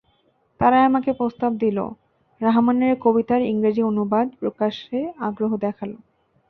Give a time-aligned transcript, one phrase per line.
[0.59, 1.77] তারাই আমাকে প্রস্তাব দিল,
[2.41, 5.91] রাহমানের কবিতার ইংরেজি অনুবাদ প্রকাশে আগ্রহ দেখাল।